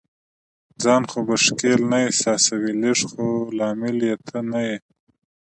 ځان 0.83 1.03
خو 1.09 1.19
به 1.27 1.35
ښکیل 1.45 1.81
نه 1.91 1.97
احساسوې؟ 2.07 2.71
لږ، 2.81 2.99
خو 3.11 3.25
لامل 3.57 3.97
یې 4.07 4.15
ته 4.27 4.37
نه 4.51 4.59
یې. 4.67 4.77